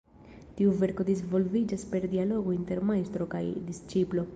Tiu 0.61 0.71
verko 0.79 1.05
disvolviĝas 1.11 1.85
per 1.93 2.09
dialogo 2.17 2.59
inter 2.59 2.85
majstro 2.93 3.33
kaj 3.37 3.49
disĉiplo. 3.71 4.29